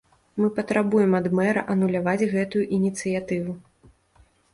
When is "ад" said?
1.19-1.27